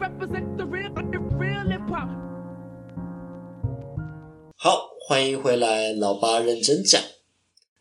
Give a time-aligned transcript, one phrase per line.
[0.00, 2.08] Represent the real, the real hip hop.
[4.56, 7.02] 好，欢迎回来，老八认真讲。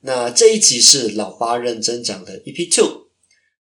[0.02, 3.08] 那这一集是老八认真讲的 EP Two。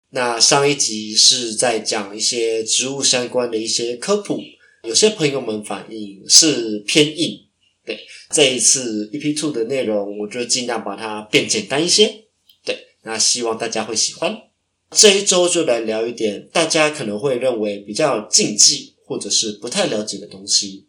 [0.10, 4.42] 那上一集是在讲一些植物相关的一些科普，
[4.84, 7.48] 有些朋友们反映是偏硬。
[7.86, 7.98] 对，
[8.30, 12.26] 这一次 EP Two 的内容，我就尽量把它变简单一些。
[12.66, 14.49] 对，那希望大家会喜欢。
[14.96, 20.88] 这一周就来聊一点大家可能会认为比较禁忌或者是不太了解的东西。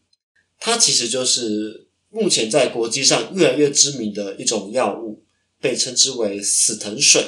[0.58, 5.22] 它其实就是目前在国际上越来越知名的一种药物。
[5.62, 7.22] 被称之为死藤水，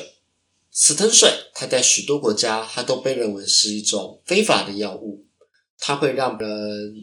[0.71, 5.27] 死藤水它在许多国家，它都被认为是一种非法的药物，
[5.79, 6.97] 它会让人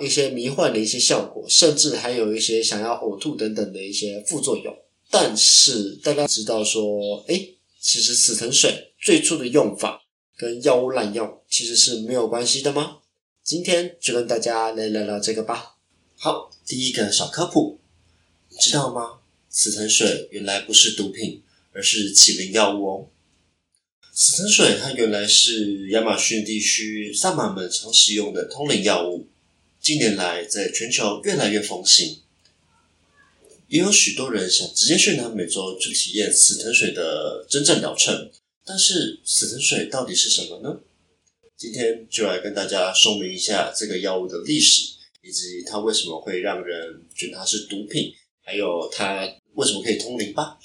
[0.00, 4.74] 一些迷幻的一些效果，甚至还有一些想要呕吐等等的一些副作用。
[5.10, 7.46] 但是大家知道说，哎，
[7.90, 10.02] 其实死藤水最初的用法
[10.36, 12.98] 跟药物滥用其实是没有关系的吗？
[13.42, 15.78] 今天就跟大家来聊聊这个吧。
[16.14, 17.80] 好，第一个小科普，
[18.50, 19.20] 你知道吗？
[19.48, 23.08] 死藤水原来不是毒品，而是起灵药物哦。
[24.12, 29.28] 死藤水它原来是亚马逊地区萨满们常使用的通灵药物，
[29.80, 32.20] 近年来在全球越来越风行，
[33.68, 38.30] 也有许多人想直接去南美洲去体验死藤水的真正疗程。
[38.66, 40.80] 但是死藤水到底是什么呢？
[41.56, 48.12] 今天就来跟大家说明一下这个药物的历史，以及它为什么会让人觉得它是毒品，
[48.44, 49.28] 还有它。
[49.54, 50.60] 为什么可以通灵吧？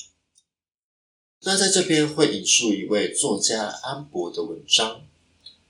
[1.42, 5.08] 那在这边会引述一位作家安博的文章，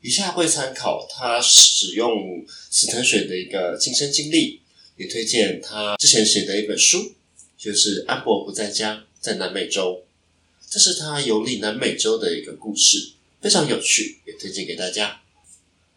[0.01, 4.59] 以下会参考他使用死藤水的一个亲身经历，
[4.97, 7.13] 也推荐他之前写的一本书，
[7.63, 10.03] 就是《安博不在家，在南美洲》，
[10.69, 15.21] 这是他游历南美洲的一个故事，非常有趣，也推荐给大家。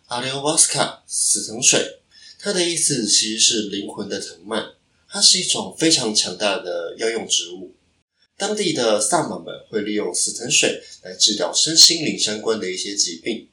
[0.07, 1.99] 阿留瓦斯卡死藤水，
[2.39, 4.75] 它的意思其实是灵魂的藤蔓。
[5.09, 7.75] 它是一种非常强大的药用植物，
[8.37, 13.49] 当地的萨满们会利用死藤水来治疗身心灵相关的一些疾病。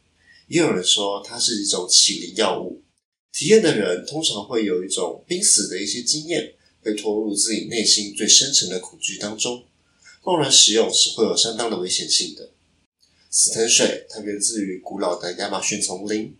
[0.50, 2.84] 也有人说它是一种起灵药物，
[3.31, 6.53] 体验的人通常会有一种濒死的一些经验，
[6.84, 9.64] 被拖入自己内心最深层的恐惧当中。
[10.24, 12.52] 贸然使用是会有相当的危险性的。
[13.30, 16.36] 死藤水它源自于古老的亚马逊丛林，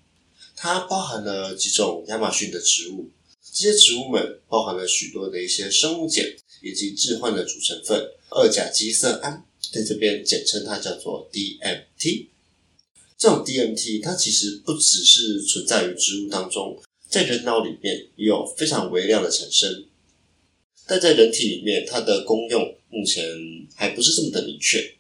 [0.56, 3.10] 它包含了几种亚马逊的植物。
[3.52, 6.26] 这些植物们包含了许多的一些生物碱
[6.62, 12.28] 以及致幻的主成分二甲基色胺，在这边简称它叫做 DMT。
[13.18, 19.86] 这种 DMT 它其实不只是存在于植物当中，在人脑里面也有非常微量的产生，
[20.88, 23.24] 但在人体里面它的功用目前
[23.76, 24.94] 还不是这么的明确。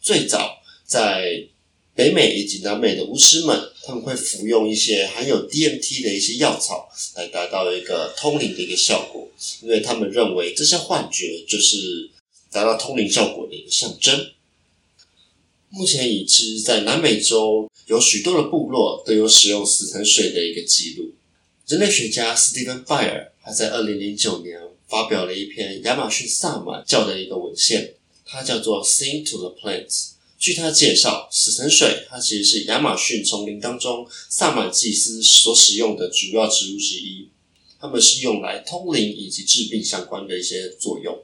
[0.00, 1.46] 最早在
[1.94, 9.28] 北美以及南美的巫师们，他们会服用一些含有 DMT 的一些药草，来达到一个通灵的一个效果，
[9.62, 12.10] 因为他们认为这些幻觉就是
[12.50, 14.32] 达到通灵效果的一个象征。
[15.70, 21.14] 目前已知，在南美洲有许多的部落都有使用死藤水的一个记录。
[21.66, 29.88] 人类学家斯蒂芬·拜尔还在二零零九年发表了一篇亚马逊萨满教的一个文献，它叫做《Sing to the Plants》。
[30.38, 37.30] 据他介绍，死藤水它其实是亚马逊丛林当中萨满祭司所使用的主要植物之一。
[37.78, 41.22] 它们是用来通灵以及治病相关的一些作用。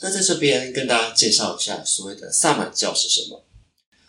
[0.00, 3.44] 那在这边跟大家介绍一下所谓的萨满教是什么。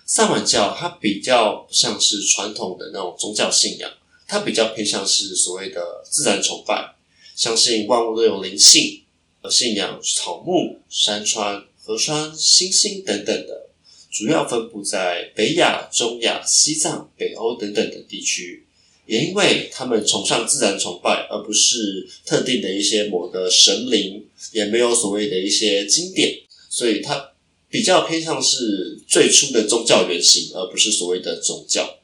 [0.07, 3.91] 萨满教它比较像是传统的那种宗教信仰，
[4.27, 6.94] 它比较偏向是所谓的自然崇拜，
[7.35, 9.03] 相信万物都有灵性，
[9.41, 13.69] 而信仰草木、山川、河川、星星等等的。
[14.09, 18.65] 主要分布在北亚、中亚、西藏、北欧等等的地区，
[19.05, 26.33] 也因为他们崇尚自然崇拜，而不是特定的一些某个神灵，也没有所谓的一些经典，
[26.69, 27.33] 所以它
[27.69, 31.99] 比较偏向是最初的宗教原型，而不是所谓的宗教。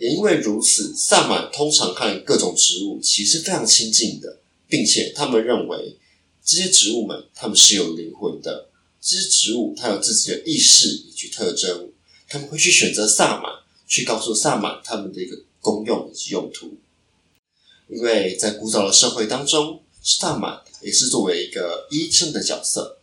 [0.00, 5.98] 也因为如此，萨满通常和各种植物其实非常亲近的，并且他们认为
[6.42, 8.70] 这些植物们他们是有灵魂的。
[9.02, 11.90] 这些植物它有自己的意识以及特征，
[12.28, 13.52] 他们会去选择萨满，
[13.86, 16.76] 去告诉萨满他们的一个功用以及用途。
[17.88, 23.00] 因为在古早的社会当中，萨满也是作为一个医生的角色，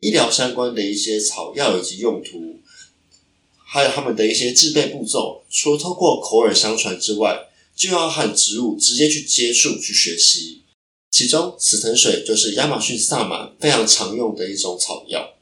[0.00, 2.59] 医疗相关的一些草药以及用途，
[3.72, 7.46] 还有他们的一些制备步骤，除了透过口耳相传之外，
[7.76, 10.62] 就要和植物直接去接触去学习。
[11.08, 15.34] 其中，死藤水就是亚马逊萨满非常常用的一种草药。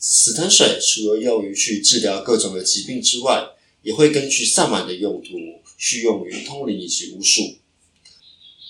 [0.00, 3.50] 死藤水除了用于去治疗各种的疾病之外，
[3.82, 5.28] 也会根据萨满的用途，
[5.78, 7.58] 去用于通灵以及巫术。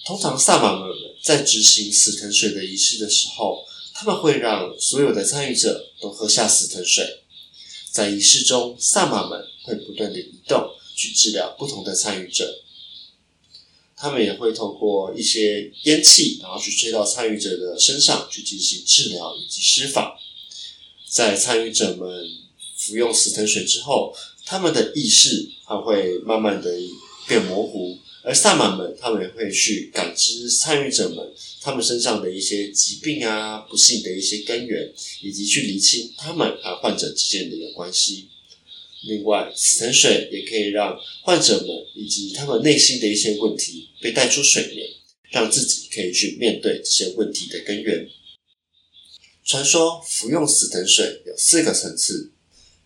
[0.05, 0.91] 通常萨满们
[1.25, 7.22] 在执行死藤水的仪式的时候，他们会让所有的参与者都喝下死藤水。
[7.93, 12.63] 在仪式中，萨满们会不断的移动，去治疗不同的参与者。
[13.95, 20.19] 他们也会透过一些烟气，然后去吹到参与者的身上，去进行治疗以及施法。
[21.07, 22.27] 在参与者们
[22.79, 24.17] 服用死藤水之后，
[24.47, 26.71] 他们的意识还会慢慢的
[27.29, 27.99] 变模糊。
[28.25, 31.31] 而萨满们，他们也会去感知参与者们
[31.63, 34.93] 他们身上的一些疾病啊、不幸的一些根源，
[35.23, 38.29] 以及去厘清他们和患者之间的一个关系。
[39.05, 44.89] 另外，死藤水也可以让患者们以及他们内心的一些问题被带出水面，
[45.31, 48.09] 让自己可以去面对这些问题的根源。
[49.45, 52.33] 传说服用死藤水有四个层次，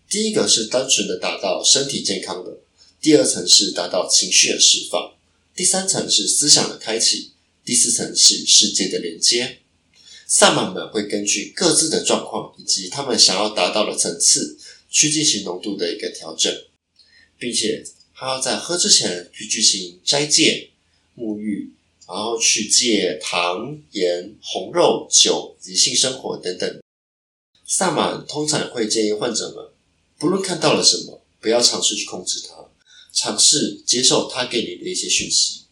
[0.09, 2.61] 第一个是单纯的达到身体健康的，
[2.99, 5.15] 第二层是达到情绪的释放。
[5.55, 7.31] 第三层是思想的开启，
[7.67, 9.57] 第四层是世界的连接。
[10.25, 14.57] 萨满们会根据各自的状况以及他们想要达到的层次，
[14.89, 16.49] 去进行浓度的一个调整，
[17.37, 17.83] 并且
[18.13, 20.69] 还要在喝之前去进行斋戒、
[21.17, 21.73] 沐浴，
[22.07, 26.81] 然后去戒糖、盐、红肉、酒以及性生活等等。
[27.65, 29.65] 萨满通常会建议患者们，
[30.17, 32.55] 不论看到了什么，不要尝试去控制它。
[33.11, 35.66] 尝试接受它给你的一些讯息。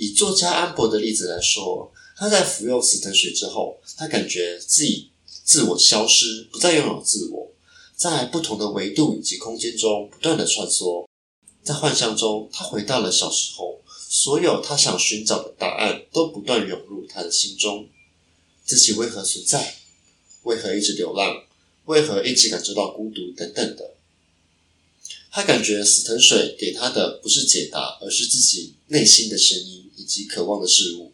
[0.00, 5.10] 以作家安博的例子来说，他在服用死藤水之后，他感觉自己
[5.44, 7.52] 自我消失，不再拥有自我，
[7.94, 11.06] 在不同的维度以及空间中不断的穿梭，
[11.62, 17.86] 在幻象中，他回到了小时候，所有他想寻找的答案都不断涌入他的心中：
[18.64, 19.74] 自己为何存在？
[20.44, 21.44] 为何一直流浪？
[21.84, 23.30] 为何一直感受到孤独？
[23.36, 23.96] 等等的。
[25.30, 31.12] 他感觉死藤水给他的不是解答，而是自己内心的声音以及渴望的事物。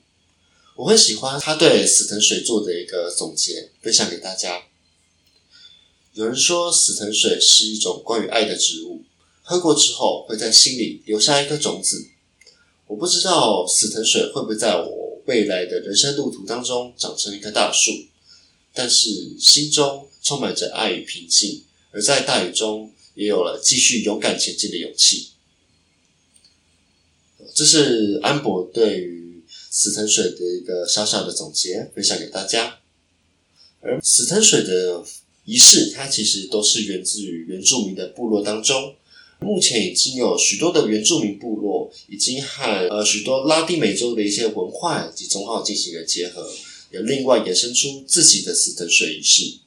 [0.76, 4.62] 我很喜欢他对死藤水做的一个总结，分享给大家。
[6.12, 9.02] 有人说死藤水是一种关于爱的植物，
[9.42, 12.08] 喝过之后会在心里留下一颗种子。
[12.86, 17.90] 我不知道死藤水会不会在我未来的人生路途当中长成一棵大树，
[18.72, 22.92] 但是心中充满着爱与平静，而在大雨中。
[23.16, 25.30] 也有了继续勇敢前进的勇气。
[27.56, 32.80] 这是安博对于死藤水的一个小小的总结，分享给大家。
[33.80, 35.02] 而死藤水的
[35.46, 38.94] 仪式，它其实都是源自于原住民的部落当中。
[39.40, 46.52] 目前已经有许多的原住民部落，已经和呃许多拉丁美洲的一些文化以及宗号进行了结合，
[46.92, 49.60] 也另外衍生出自己的死藤水仪式。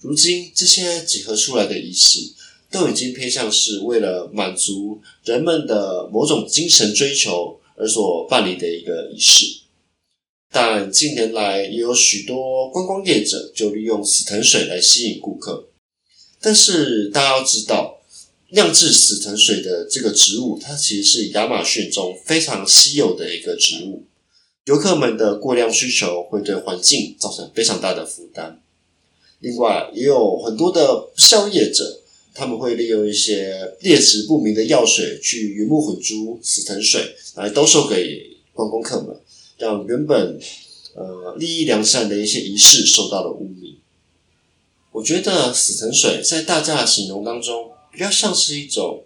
[0.00, 2.34] 如今，这些结合出来的仪式。
[2.72, 9.44] 都已经偏向是为了满足人们的某种精神追求而所办理的一个仪式，
[10.50, 15.68] 但近年来也有许多观光业者就利用死藤水来吸引顾客。
[16.40, 18.00] 但是大家要知道，
[18.52, 24.04] 酿制死藤水的这个植物，它其实是亚马逊中非常稀有的一个植物，
[24.64, 28.62] 游客们的过量需求会对环境造成非常大的负担。
[29.40, 31.98] 另外，也有很多的销业者。
[32.34, 39.20] 他们会利用一些劣质不明的药水去鱼目混珠死藤水来兜售给观光客们，
[39.58, 40.40] 让原本
[40.94, 43.76] 呃利益良善的一些仪式受到了污名。
[44.92, 49.04] 我觉得死藤水在大家的形容当中，比较像是一种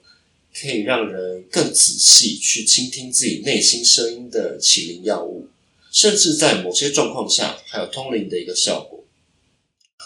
[0.55, 5.49] 可以让人更仔细去倾听自己内心声音的起灵药物，
[5.93, 9.05] 甚至在某些状况下还有通灵的一个效果。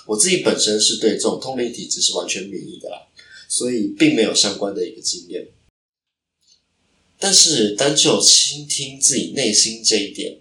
[0.06, 3.06] 我自己本身是对这种通灵体质是完全免疫的啦。
[3.50, 5.48] 所以并没有相关的一个经验，
[7.18, 10.38] 但是单就倾听自己内心这一点，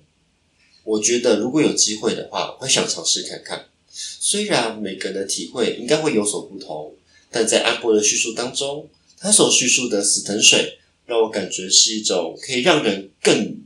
[0.84, 3.68] 我觉得如果有机会的话，会想尝试看看。
[3.92, 6.96] 虽然每个人的体会应该会有所不同，
[7.32, 8.88] 但在安波的叙述当中，
[9.18, 13.58] 他所叙述的死藤水，让我感觉是一种可以让人更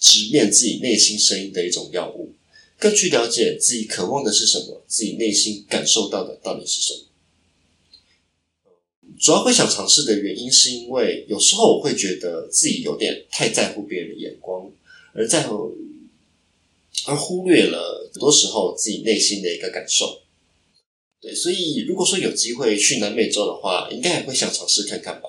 [0.00, 2.34] 直面自己内心声音的一种药物，
[2.76, 7.04] 更去了解自己渴望的是什么，自己内心感受到的到底是什么。
[9.20, 14.70] 主要会想尝试的原因，是因为有时候我会觉得自己有点太在乎别人的眼光，
[15.12, 15.76] 而在乎
[17.06, 20.22] 而忽略了很多时候自己内心的一个感受。
[21.20, 25.28] 对，所以如果说有机会去南美洲的话，应该也会想尝试看看吧，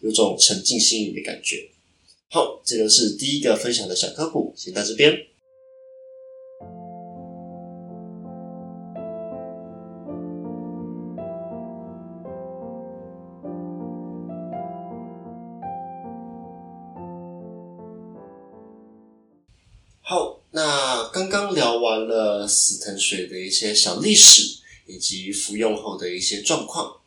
[0.00, 1.70] 有种沉浸心灵的感觉。
[2.30, 5.12] 好，这个是第一个分享的小科普，先到这边。
[21.14, 27.02] 刚刚聊完了死藤水的一些小历史，以及服用后的一些状况，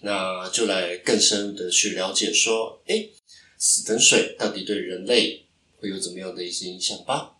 [0.00, 3.10] 那就来更深入的去了解说，哎，
[3.58, 5.44] 死藤水到底对人类
[5.78, 7.36] 会有怎么样的一些影响吧？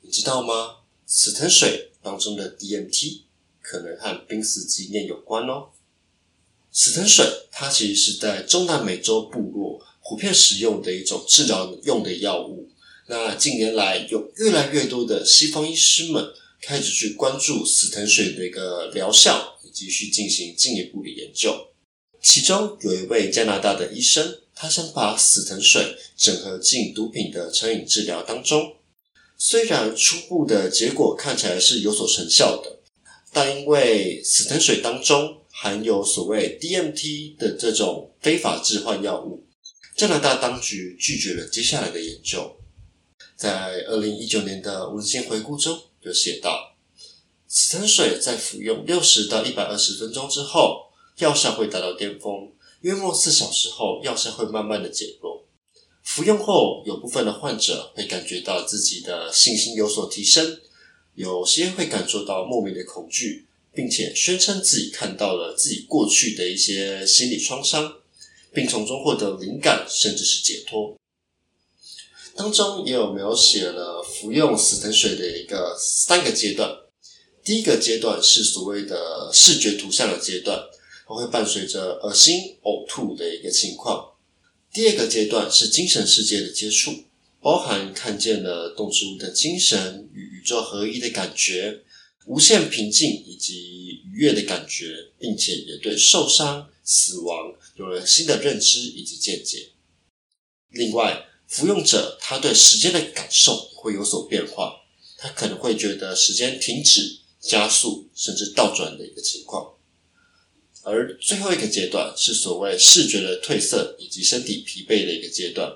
[0.00, 0.76] 你知道吗？
[1.04, 3.24] 死藤水当中的 DMT
[3.60, 5.68] 可能和濒死经验有关哦。
[6.72, 12.70] 死藤水它其实是在中南美洲部落普遍使用的一种治疗用的药物。
[13.08, 21.68] 那近年来有越来越多的西方医师们开始去关注死藤水的一个疗效，以及去进行进一步的研究。
[22.20, 28.74] 其中有一位加拿大的医生，他想把死藤水整合进毒品的成瘾治疗当中。
[29.38, 32.80] 虽然初步的结果看起来是有所成效的，
[33.32, 39.44] 但因为死藤水当中含有所谓 DMT 的这种非法致幻药物，
[39.96, 42.56] 加拿大当局拒绝了接下来的研究。
[43.36, 46.74] 在二零一九年的文献回顾中有写到，
[47.46, 50.86] 死藤水在服用六十到一百二十分钟之后，
[51.18, 52.50] 药效会达到巅峰，
[52.80, 55.44] 约莫四小时后，药效会慢慢的减弱。
[56.02, 60.60] 服用后，有部分的患者会感觉到自己的信心有所提升，
[61.14, 67.96] 有些会感受到莫名的恐惧，并且宣称自己看到了自己过去的一些心理创伤，
[68.54, 70.96] 并从中获得灵感，甚至是解脱。
[72.36, 76.70] 当中也有描写了服用死藤水的一个三个阶段。
[77.42, 80.60] 第一个阶段是所谓的视觉图像的阶段，
[81.06, 84.12] 它会伴随着恶心、呕吐的一个情况。
[84.72, 86.92] 第二个阶段是精神世界的接触，
[87.40, 91.82] 包含看见了动植物的精神与宇宙合一的感觉，
[92.26, 99.70] 无限平静以及愉悦的感觉，并且也对受伤、死亡有了新的认知以及见解。
[100.70, 104.80] 另外，服用者他对时间的感受会有所变化，
[105.16, 109.74] 他可能会觉得时间停止、加速甚至倒转的一个情况。
[110.82, 115.72] 而最后一个阶段是所谓视觉的褪色以及身体疲惫的一个阶段。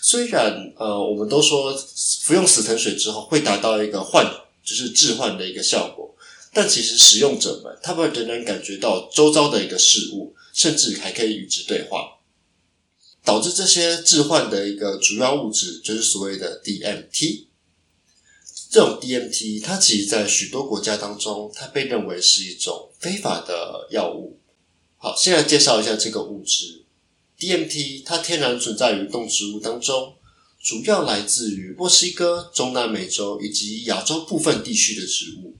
[0.00, 1.76] 虽然呃，我们都说
[2.22, 4.24] 服用死藤水之后会达到一个幻，
[4.64, 6.16] 就是置换的一个效果，
[6.52, 12.17] 但其实使用者们他们仍然感觉到周遭的一个事物，甚至还可以与之对话。
[13.24, 17.46] 导致这些致幻的一个主要物质就是所谓的 DMT。
[18.70, 24.38] 这种 DMT，它其实，在许多国家当中，它被认为是一种非法的药物。
[24.98, 26.84] 好，先来介绍一下这个物质
[27.38, 30.16] DMT，它天然存在于动植物当中，
[30.60, 35.56] 主要来自于墨西哥、中南美洲以及亚洲部分地区的植物。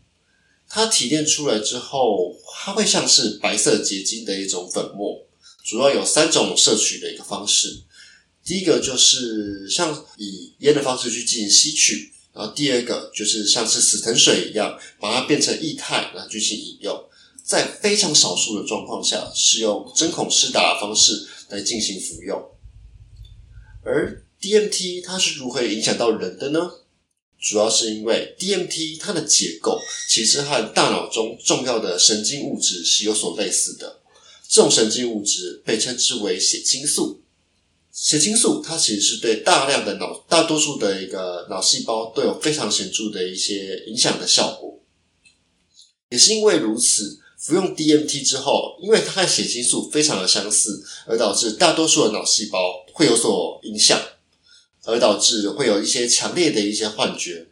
[0.69, 5.25] 它提炼出来之后，它会像是白色结晶的一种粉末，
[5.69, 7.83] 主要有三种摄取的一个方式。
[8.43, 12.11] 第一个就是像以烟的方式去进行吸取。
[12.33, 17.05] 然后第二个就是像是死藤水一样，把它变成液态，然后进行饮用。
[17.45, 22.43] 在非常少数的状况下，是用针孔施打的方式来进行服用。
[23.85, 26.71] 而 DMT 它是如何影响到人的呢？
[27.39, 34.01] 主要是因为 DMT 它的结构其实和大脑中重要的神经物质是有所类似的。
[34.49, 37.21] 这种神经物质被称之为血清素。
[37.93, 44.81] 血清素它其实是对大量的脑大多数的一个脑细胞都有非常显著的一些影响的效果，
[46.09, 54.01] 也是因为如此，服用 DMT 之后，因为它和血清素非常的相似，而导致大多数的脑细胞会有所影响，
[54.85, 57.49] 而导致会有一些强烈的一些幻觉。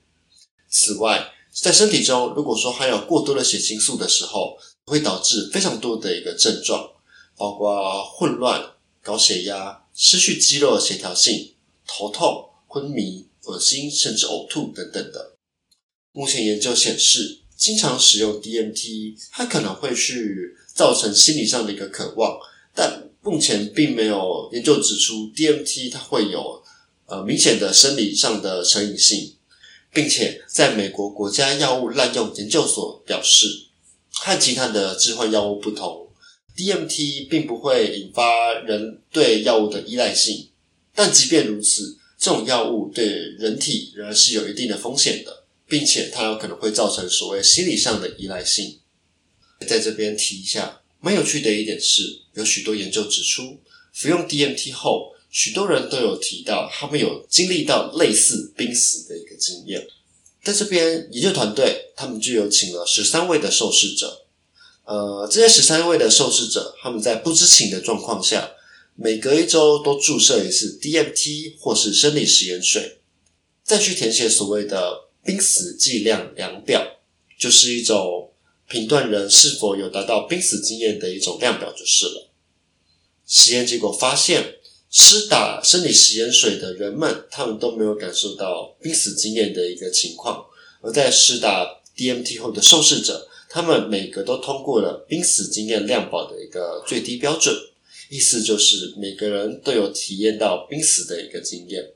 [0.71, 6.93] 此外，在身体中如果说含有过多的血清素的时候，会导致非常多的一个症状，
[7.37, 9.83] 包括混乱、高血压。
[9.99, 11.55] 失去肌肉协调性、
[11.87, 15.33] 头痛、昏迷、恶心，甚至呕吐等等的。
[16.13, 22.39] 目前研究显示，经常使用 DMT，它可能会去造成心理上的一个渴望，
[22.75, 26.63] 但目前并没有研究指出 DMT 它会有
[27.07, 29.35] 呃明显的生理上的成瘾性，
[29.95, 33.66] 并且在美国国家药物滥用研究所表示，
[34.23, 36.09] 和其他的致幻药物不同。
[36.57, 40.49] DMT 并不会引发人对药物的依赖性，
[40.95, 48.79] 但即便如此，这种药物对人体仍然是有一定的风险的，并且它有可能会造成所谓心理上的依赖性。
[49.67, 53.61] 在这边提一下，蛮有趣的一点是，有许多研究指出，
[53.93, 59.87] 服用 DMT 后，许多人都有提到他们有经历到类似濒死的一个经验。
[60.47, 64.27] 在这边，研究团队他们就有请了十三位的受试者。
[64.85, 68.53] 呃，这些十三位的受试者，他们在不知情的状况下，
[68.95, 72.99] 每隔一周都注射一次 DMT 或是生理食盐水。
[73.65, 77.01] 再去填写所谓的濒死剂量量表，
[77.37, 78.31] 就是一种
[78.69, 82.31] 评断人是否有达到濒死经验的一种量表就是了。
[83.27, 84.59] 实验结果发现，
[84.99, 90.47] 施打生理食盐水的人们，他们都没有感受到濒死经验的一个情况；
[90.81, 97.55] 而在施打 DMT 后的受试者，他们每个都通过了濒死经验量表的一个最低标准，
[98.09, 101.93] 意思就是每个人都有体验到濒死的一个经验。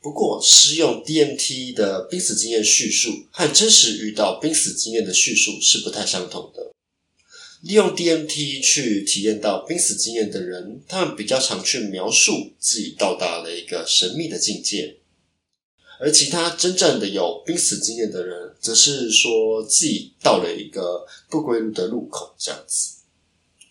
[0.00, 6.72] 不过，施用 DMT 的濒死经验叙述和真实遇到濒死经验的叙述是不太相同的。
[7.62, 14.96] 利用 DMT 去体验到濒死经验的人，他们比较常去描述自己到达了一个神秘的境界，
[16.00, 22.94] 而其他真正的有濒死经验的人，则是说自己到了一个不归路的路口，这样子。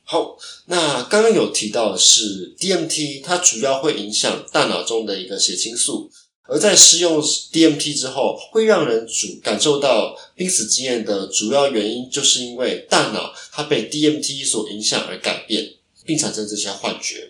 [0.03, 6.11] 好，那刚刚有提到的是 DMT，它主要会影响大脑中的一个血清素。
[6.49, 15.73] 而在使用 DMT 之后，会让人主感受到濒死经验的主要原因，就是因为大脑它被 DMT 所影响而改变，
[16.05, 17.29] 并产生这些幻觉，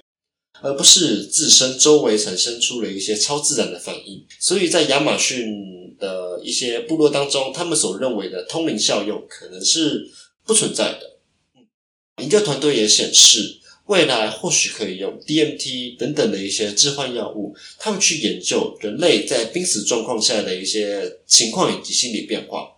[0.62, 4.26] 而不是自身周围产生出了一些超自然的反应。
[4.40, 10.10] 所以在亚马逊的一些部落当中，他们所认为的通灵效用可能是
[10.46, 11.18] 不存在的。
[12.22, 13.59] 研究团队也显示。
[13.89, 22.77] 未来或许可以用 DMT 等等的一些致幻药物，他们去研究人类在濒死状况下的一些情况以及心理变化。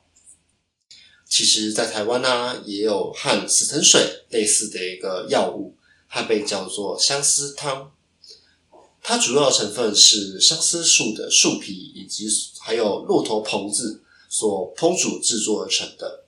[1.28, 5.76] 其实，在台湾呢，也有和死藤水类似的一个药物，
[6.10, 7.92] 它被叫做相思汤。
[9.04, 12.26] 它主要成分是相思树的树皮以及
[12.62, 16.24] 还有骆驼棚子所烹煮制作而成的。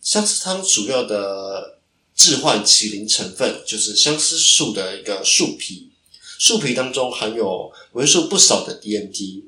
[0.00, 1.75] 相思汤主要的。
[2.16, 5.90] 致幻麒麟成分就是相思树的一个树皮，
[6.38, 9.44] 树皮当中含有为数不少的 DMT。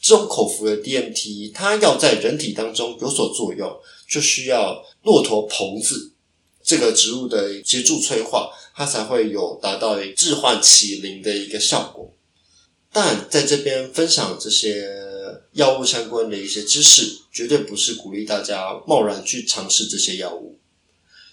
[0.00, 3.70] 这种口服的 DMT，它要在人体当中有所作用，
[4.08, 6.12] 就需要骆驼棚子
[6.62, 12.12] 这个植物的协助催化，它才会有达到致幻麒麟的一个效果。
[12.92, 14.88] 但在这边分享这些
[15.52, 20.58] 药物相关的一些知识，绝对不是鼓励大家贸然去尝试这些药物。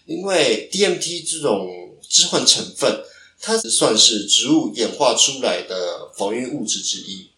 [0.10, 1.70] 因为 DMT 这种
[2.10, 3.04] 致幻成分，
[3.40, 7.30] 它算是植物演化出来的防御物质之一，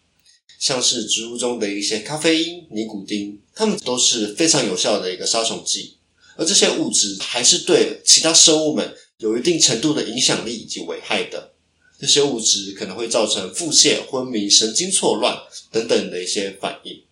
[0.58, 5.98] 像是植物中的一些咖啡因、尼古丁，它们都是非常有效的一个杀虫剂。
[6.36, 11.52] 而这些物质还是对其他生物们有一定程度的影响力以及危害的。
[12.00, 15.36] 这些物质可能会造成腹泻、昏迷、神经错乱
[15.70, 17.02] 等等的一些反应。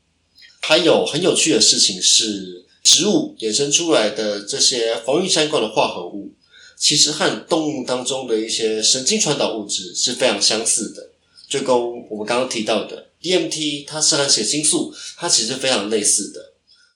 [0.63, 2.65] 还有很有趣的事情是。
[2.83, 6.33] 植物衍生出来的这些防御相关的化合物，
[6.77, 11.11] 其实和动物当中的一些神经传导物质是非常相似的。
[11.49, 11.77] 就跟
[12.09, 16.53] 我们刚刚提到的 DMT，它是和血清素，它其实非常类似的。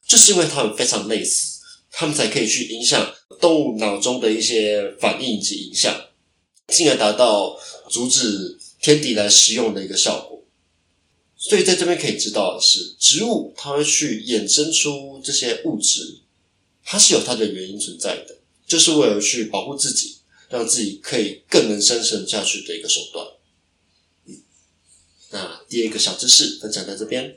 [0.06, 5.94] 就是因为它们非常类似，它们才可以去影响动物脑中的一些反应及影响，
[6.68, 7.58] 进而达到
[7.90, 10.33] 阻止天敌来食用的一个效果。
[11.46, 16.20] 所以在这边可以知道的是，植物它会去衍生出这些物质，
[16.82, 20.16] 它是有它的原因存在的，就是为了去保护自己，
[20.48, 23.26] 让自己可以更能生存下去的一个手段。
[25.32, 27.36] 那第二个小知识分享在这边。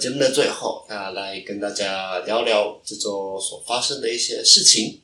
[0.00, 4.98] 节目的最后，那来跟大家聊聊这周所发生的一些事情。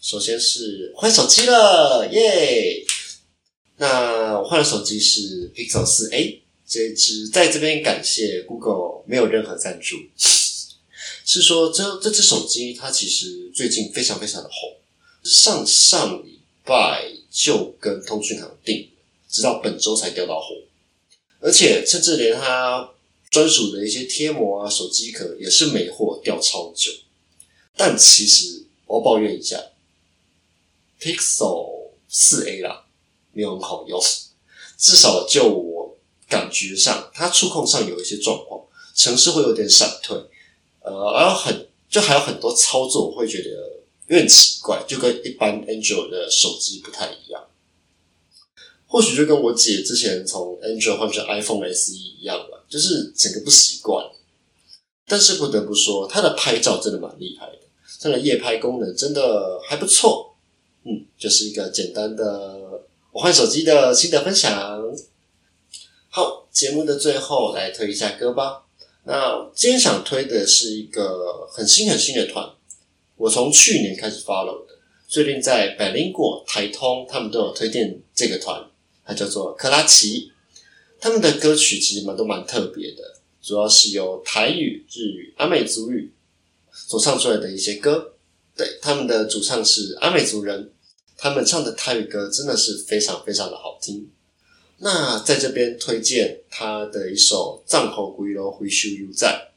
[0.00, 2.82] 首先是换手机了，耶！
[3.76, 14.74] 那我换的手机是 Pixel 四 A，这只在这边感谢 Google 没有任何赞助，是说这这只手机它其实最近非常非常的红，
[15.22, 18.88] 上上礼拜就跟通讯行订，
[19.28, 20.56] 直到本周才掉到货，
[21.40, 22.88] 而且甚至连它。
[23.30, 26.90] 专属的一些贴膜啊，手机壳也是美货，掉超久。
[27.76, 29.58] 但其实我要抱怨一下
[31.00, 32.86] ，Pixel 四 A 啦，
[33.32, 34.00] 没有很好用。
[34.76, 35.96] 至少就我
[36.28, 40.16] 感觉上，它触控上有一些状况，城市会有点闪退，
[40.80, 43.50] 呃，然后很就还有很多操作，我会觉得
[44.08, 47.46] 有点奇怪，就跟一般 Android 的手机不太一样。
[48.86, 54.06] 或许就跟我姐之前从 Android 换成 iPhone SE 一样吧，就是整个不习惯。
[55.06, 57.58] 但是不得不说，它的拍照真的蛮厉害的，
[58.00, 60.36] 它的夜拍功能真的还不错。
[60.84, 64.80] 嗯，就是一个简单的我换手机的心得分享。
[66.08, 68.62] 好，节目的最后来推一下歌吧。
[69.02, 72.48] 那今天想推的是一个很新很新的团，
[73.16, 74.74] 我从去年开始 follow 的，
[75.08, 78.64] 最近在百灵果、台通他们都有推荐这个团，
[79.04, 80.30] 它叫做克拉奇。
[81.00, 86.12] 他们的歌曲其实蛮都蛮特别的，主要是由台语、日语、阿美族语
[86.72, 88.14] 所唱出来的一些歌。
[88.54, 90.70] 对，他们的主唱是阿美族人，
[91.16, 94.10] 他们唱的泰语歌真的是非常非常的好听。
[94.78, 99.50] 那在这边推荐他的一首《藏后归楼回修犹在》。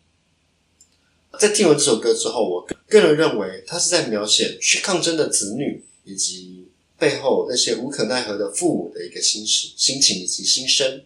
[1.40, 11.04] 在听完这首歌之后，我个人认为他是在描写去抗争的子女以及背后那些无可奈何的父母的一个心事、心情以及心声。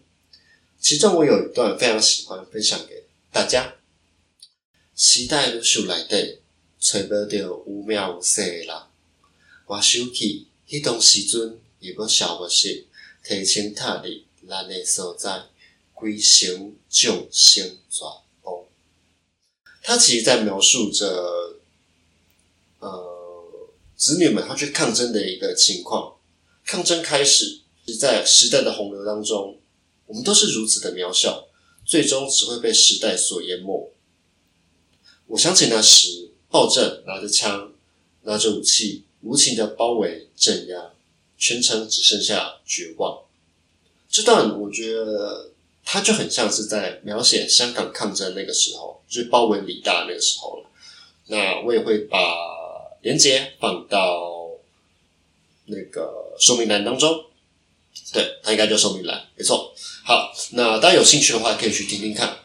[0.79, 3.75] 其中我有一段非常喜欢分享给大家：
[4.95, 6.39] 时代如树来底，
[6.79, 8.75] 找不到有名有姓的人。
[9.65, 12.87] 我想起迄当时阵，伊要消我息。
[13.23, 14.09] 提前踏入
[14.47, 15.47] 咱的所在，
[15.93, 18.09] 归心众生全
[18.41, 18.67] 部。
[19.83, 21.57] 他其实在描述着，
[22.79, 26.15] 呃，子女们他去抗争的一个情况。
[26.65, 29.59] 抗争开始，是在时代的洪流当中，
[30.07, 31.47] 我们都是如此的渺小，
[31.85, 33.91] 最终只会被时代所淹没。
[35.27, 37.71] 我想起那时，暴政拿着枪，
[38.23, 40.91] 拿着武器，无情的包围镇压。
[41.37, 43.19] 全程只剩下绝望。
[44.09, 45.51] 这段我觉得
[45.85, 50.69] 它就很像是在描写香港抗争那个时候，就是包围李大那个时候了。
[51.27, 52.17] 那我也会把
[53.01, 54.49] 连接放到
[55.65, 57.25] 那个说明栏当中。
[58.13, 59.73] 对，它应该叫说明栏，没错。
[60.05, 62.37] 好，那大家有兴趣的话，可以去听听看。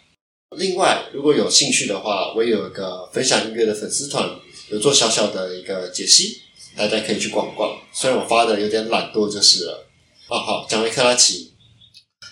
[0.56, 4.28] 另外，如果有兴趣的话，我也有一个分享音乐的粉丝团，
[4.70, 6.42] 有做小小的一个解析。
[6.76, 9.86] 大家可以去逛逛，虽然我发的有点懒惰就是了。
[10.28, 11.52] 啊，好，讲回克拉奇，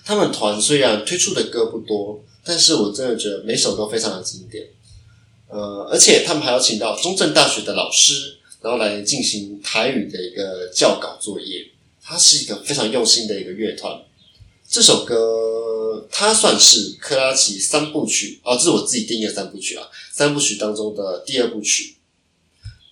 [0.05, 4.67] 他们团虽然推出的歌不多，但是我真的觉得每首都非常的经典。
[5.49, 11.67] 呃，而且他们还要请到中正大学的老师，然后来进行台语的一个教稿作业。
[12.03, 14.03] 它是一个非常用心的一个乐团。
[14.69, 21.97] 这首歌它算是克拉奇三部曲，哦，这是我自己定义的三部曲啊，三部曲当中的第二部曲。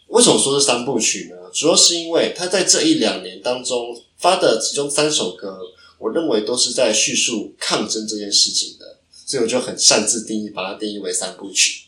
[0.08, 1.36] 为什么说是三部曲呢？
[1.52, 5.60] 主要是因为他在这一两年当中发的其中三首歌，
[5.98, 11.82] 我认为都是在叙述抗争这件事情的，所以我就很擅自定义，把它定义为三部曲。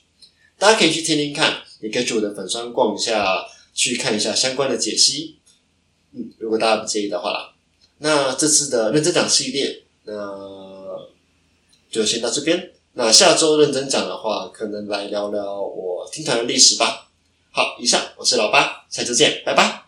[0.59, 5.40] 大家可以去听听看，也可以去我的粉专逛一下，去看一下相关的解析。
[6.13, 7.53] 嗯，如果大家不介意的话啦，
[7.99, 10.15] 那这次的认真讲系列，那
[11.91, 12.73] 就先到这边。
[12.95, 17.09] 那下周认真讲的话，可能来聊聊我听团的历史吧。
[17.53, 19.85] 好，以上我是老八，下周见，拜拜。